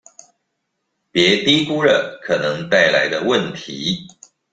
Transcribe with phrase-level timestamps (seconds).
[1.13, 4.07] 別低估了可能帶來的問題